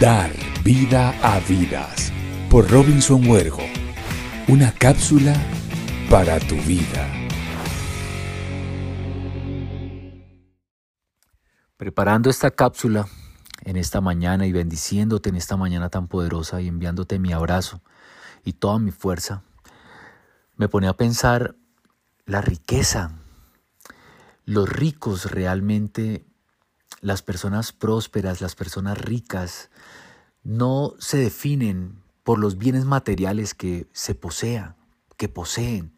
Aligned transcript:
Dar 0.00 0.30
vida 0.62 1.10
a 1.24 1.40
vidas 1.40 2.12
por 2.48 2.70
Robinson 2.70 3.26
Huergo. 3.26 3.64
Una 4.46 4.70
cápsula 4.70 5.34
para 6.08 6.38
tu 6.38 6.54
vida. 6.54 7.04
Preparando 11.76 12.30
esta 12.30 12.52
cápsula 12.52 13.08
en 13.64 13.76
esta 13.76 14.00
mañana 14.00 14.46
y 14.46 14.52
bendiciéndote 14.52 15.30
en 15.30 15.34
esta 15.34 15.56
mañana 15.56 15.88
tan 15.88 16.06
poderosa 16.06 16.60
y 16.60 16.68
enviándote 16.68 17.18
mi 17.18 17.32
abrazo 17.32 17.82
y 18.44 18.52
toda 18.52 18.78
mi 18.78 18.92
fuerza, 18.92 19.42
me 20.54 20.68
pone 20.68 20.86
a 20.86 20.96
pensar 20.96 21.56
la 22.24 22.40
riqueza. 22.40 23.18
Los 24.44 24.68
ricos 24.68 25.32
realmente 25.32 26.27
las 27.00 27.22
personas 27.22 27.72
prósperas, 27.72 28.40
las 28.40 28.54
personas 28.54 28.98
ricas, 28.98 29.70
no 30.42 30.94
se 30.98 31.18
definen 31.18 32.02
por 32.22 32.38
los 32.38 32.58
bienes 32.58 32.84
materiales 32.84 33.54
que 33.54 33.86
se 33.92 34.14
posean, 34.14 34.76
que 35.16 35.28
poseen, 35.28 35.92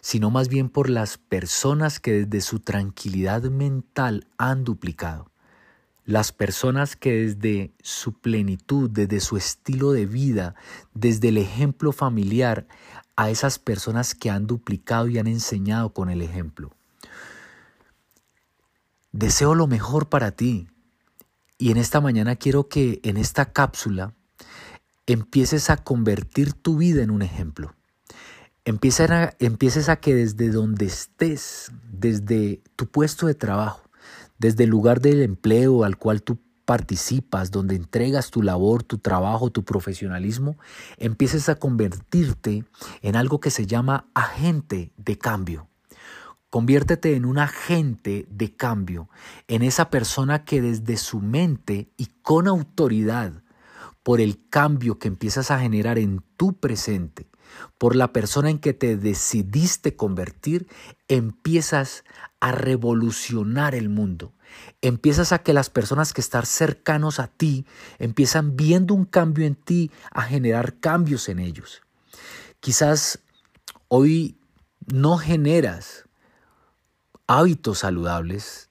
sino 0.00 0.30
más 0.30 0.48
bien 0.48 0.68
por 0.68 0.90
las 0.90 1.18
personas 1.18 2.00
que 2.00 2.24
desde 2.24 2.40
su 2.40 2.60
tranquilidad 2.60 3.42
mental 3.44 4.26
han 4.38 4.64
duplicado. 4.64 5.30
Las 6.04 6.32
personas 6.32 6.96
que 6.96 7.12
desde 7.12 7.72
su 7.82 8.20
plenitud, 8.20 8.90
desde 8.90 9.20
su 9.20 9.38
estilo 9.38 9.92
de 9.92 10.04
vida, 10.04 10.54
desde 10.92 11.28
el 11.28 11.38
ejemplo 11.38 11.92
familiar, 11.92 12.66
a 13.16 13.30
esas 13.30 13.58
personas 13.58 14.14
que 14.14 14.28
han 14.28 14.46
duplicado 14.46 15.08
y 15.08 15.18
han 15.18 15.26
enseñado 15.26 15.94
con 15.94 16.10
el 16.10 16.20
ejemplo. 16.20 16.72
Deseo 19.14 19.54
lo 19.54 19.68
mejor 19.68 20.08
para 20.08 20.32
ti. 20.32 20.66
Y 21.56 21.70
en 21.70 21.76
esta 21.76 22.00
mañana 22.00 22.34
quiero 22.34 22.68
que 22.68 22.98
en 23.04 23.16
esta 23.16 23.52
cápsula 23.52 24.12
empieces 25.06 25.70
a 25.70 25.76
convertir 25.76 26.52
tu 26.52 26.78
vida 26.78 27.00
en 27.00 27.12
un 27.12 27.22
ejemplo. 27.22 27.76
Empieces 28.64 29.08
a, 29.12 29.32
empieces 29.38 29.88
a 29.88 30.00
que 30.00 30.16
desde 30.16 30.50
donde 30.50 30.86
estés, 30.86 31.70
desde 31.92 32.60
tu 32.74 32.88
puesto 32.88 33.28
de 33.28 33.36
trabajo, 33.36 33.88
desde 34.40 34.64
el 34.64 34.70
lugar 34.70 35.00
del 35.00 35.22
empleo 35.22 35.84
al 35.84 35.96
cual 35.96 36.24
tú 36.24 36.40
participas, 36.64 37.52
donde 37.52 37.76
entregas 37.76 38.32
tu 38.32 38.42
labor, 38.42 38.82
tu 38.82 38.98
trabajo, 38.98 39.48
tu 39.50 39.64
profesionalismo, 39.64 40.58
empieces 40.96 41.48
a 41.48 41.54
convertirte 41.54 42.64
en 43.00 43.14
algo 43.14 43.38
que 43.38 43.52
se 43.52 43.64
llama 43.64 44.08
agente 44.12 44.90
de 44.96 45.18
cambio. 45.18 45.68
Conviértete 46.54 47.16
en 47.16 47.24
un 47.24 47.40
agente 47.40 48.26
de 48.30 48.54
cambio, 48.54 49.08
en 49.48 49.62
esa 49.62 49.90
persona 49.90 50.44
que 50.44 50.62
desde 50.62 50.96
su 50.98 51.18
mente 51.18 51.88
y 51.96 52.06
con 52.22 52.46
autoridad, 52.46 53.42
por 54.04 54.20
el 54.20 54.38
cambio 54.50 55.00
que 55.00 55.08
empiezas 55.08 55.50
a 55.50 55.58
generar 55.58 55.98
en 55.98 56.22
tu 56.36 56.60
presente, 56.60 57.26
por 57.76 57.96
la 57.96 58.12
persona 58.12 58.50
en 58.50 58.60
que 58.60 58.72
te 58.72 58.96
decidiste 58.96 59.96
convertir, 59.96 60.68
empiezas 61.08 62.04
a 62.38 62.52
revolucionar 62.52 63.74
el 63.74 63.88
mundo. 63.88 64.32
Empiezas 64.80 65.32
a 65.32 65.40
que 65.40 65.54
las 65.54 65.70
personas 65.70 66.12
que 66.12 66.20
están 66.20 66.46
cercanos 66.46 67.18
a 67.18 67.26
ti 67.26 67.66
empiezan 67.98 68.56
viendo 68.56 68.94
un 68.94 69.06
cambio 69.06 69.44
en 69.44 69.56
ti, 69.56 69.90
a 70.12 70.22
generar 70.22 70.78
cambios 70.78 71.28
en 71.28 71.40
ellos. 71.40 71.82
Quizás 72.60 73.18
hoy 73.88 74.38
no 74.86 75.18
generas 75.18 76.04
hábitos 77.26 77.80
saludables 77.80 78.68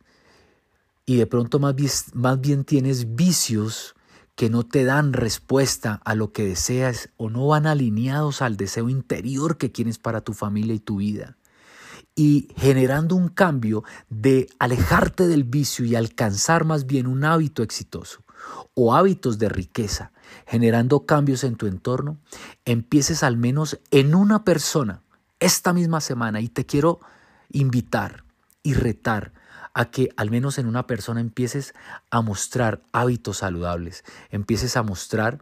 y 1.05 1.17
de 1.17 1.27
pronto 1.27 1.59
más 1.59 1.75
más 2.13 2.39
bien 2.39 2.63
tienes 2.63 3.15
vicios 3.15 3.95
que 4.35 4.49
no 4.49 4.63
te 4.63 4.83
dan 4.83 5.13
respuesta 5.13 6.01
a 6.05 6.15
lo 6.15 6.31
que 6.31 6.43
deseas 6.43 7.09
o 7.17 7.29
no 7.29 7.47
van 7.47 7.67
alineados 7.67 8.41
al 8.41 8.57
deseo 8.57 8.89
interior 8.89 9.57
que 9.57 9.69
tienes 9.69 9.99
para 9.99 10.21
tu 10.21 10.33
familia 10.33 10.73
y 10.73 10.79
tu 10.79 10.97
vida. 10.97 11.37
Y 12.15 12.49
generando 12.57 13.15
un 13.15 13.27
cambio 13.27 13.83
de 14.09 14.47
alejarte 14.59 15.27
del 15.27 15.43
vicio 15.43 15.85
y 15.85 15.95
alcanzar 15.95 16.63
más 16.63 16.85
bien 16.85 17.07
un 17.07 17.25
hábito 17.25 17.63
exitoso 17.63 18.23
o 18.75 18.95
hábitos 18.95 19.39
de 19.39 19.49
riqueza, 19.49 20.11
generando 20.45 21.05
cambios 21.05 21.43
en 21.43 21.55
tu 21.55 21.65
entorno, 21.65 22.17
empieces 22.65 23.23
al 23.23 23.37
menos 23.37 23.79
en 23.91 24.15
una 24.15 24.43
persona 24.43 25.01
esta 25.39 25.73
misma 25.73 26.01
semana 26.01 26.41
y 26.41 26.49
te 26.49 26.65
quiero 26.65 26.99
invitar 27.49 28.23
y 28.63 28.73
retar 28.73 29.33
a 29.73 29.91
que 29.91 30.09
al 30.17 30.31
menos 30.31 30.57
en 30.57 30.67
una 30.67 30.87
persona 30.87 31.19
empieces 31.19 31.73
a 32.09 32.21
mostrar 32.21 32.81
hábitos 32.91 33.37
saludables, 33.37 34.03
empieces 34.29 34.77
a 34.77 34.83
mostrar 34.83 35.39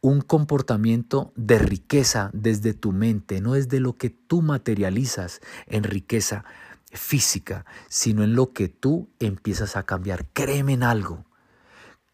un 0.00 0.20
comportamiento 0.20 1.32
de 1.34 1.58
riqueza 1.58 2.30
desde 2.34 2.74
tu 2.74 2.92
mente, 2.92 3.40
no 3.40 3.54
desde 3.54 3.80
lo 3.80 3.96
que 3.96 4.10
tú 4.10 4.42
materializas 4.42 5.40
en 5.66 5.84
riqueza 5.84 6.44
física, 6.92 7.64
sino 7.88 8.22
en 8.22 8.34
lo 8.34 8.52
que 8.52 8.68
tú 8.68 9.08
empiezas 9.18 9.76
a 9.76 9.84
cambiar. 9.84 10.26
Créeme 10.32 10.74
en 10.74 10.82
algo. 10.82 11.24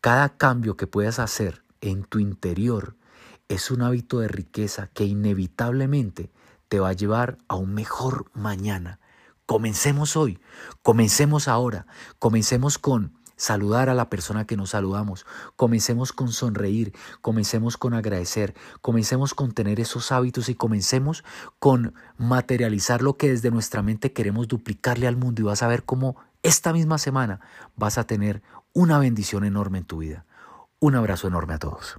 Cada 0.01 0.37
cambio 0.37 0.77
que 0.77 0.87
puedas 0.87 1.19
hacer 1.19 1.65
en 1.81 2.05
tu 2.05 2.21
interior 2.21 2.97
es 3.49 3.71
un 3.73 3.83
hábito 3.83 4.21
de 4.21 4.29
riqueza 4.29 4.87
que 4.87 5.05
inevitablemente 5.05 6.31
te 6.69 6.79
va 6.79 6.91
a 6.91 6.95
llevar 6.95 7.39
a 7.49 7.57
un 7.57 7.75
mejor 7.75 8.31
mañana. 8.33 9.01
Comencemos 9.51 10.17
hoy, 10.17 10.39
comencemos 10.81 11.49
ahora, 11.49 11.89
comencemos 12.21 12.79
con 12.79 13.15
saludar 13.35 13.89
a 13.89 13.95
la 13.95 14.09
persona 14.09 14.47
que 14.47 14.57
nos 14.57 14.71
saludamos, 14.71 15.27
comencemos 15.57 16.13
con 16.13 16.31
sonreír, 16.31 16.93
comencemos 17.21 17.77
con 17.77 17.95
agradecer, 17.95 18.55
comencemos 18.81 19.35
con 19.35 19.51
tener 19.51 19.81
esos 19.81 20.13
hábitos 20.13 20.51
y 20.51 20.55
comencemos 20.55 21.25
con 21.59 21.95
materializar 22.17 23.03
lo 23.03 23.17
que 23.17 23.31
desde 23.31 23.51
nuestra 23.51 23.83
mente 23.83 24.13
queremos 24.13 24.47
duplicarle 24.47 25.09
al 25.09 25.17
mundo 25.17 25.43
y 25.43 25.47
vas 25.47 25.65
a 25.65 25.67
ver 25.67 25.83
cómo 25.83 26.15
esta 26.45 26.73
misma 26.73 26.99
semana 26.99 27.41
vas 27.75 27.99
a 27.99 28.05
tener 28.05 28.43
una 28.73 29.01
bendición 29.01 29.43
enorme 29.43 29.79
en 29.79 29.85
tu 29.85 29.99
vida. 29.99 30.27
Un 30.79 30.95
abrazo 30.95 31.27
enorme 31.27 31.55
a 31.55 31.59
todos. 31.59 31.99